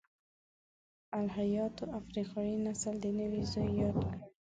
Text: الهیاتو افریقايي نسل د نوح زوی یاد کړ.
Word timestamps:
الهیاتو 1.19 1.83
افریقايي 1.99 2.55
نسل 2.65 2.95
د 3.01 3.05
نوح 3.17 3.33
زوی 3.51 3.71
یاد 3.81 3.97
کړ. 4.09 4.17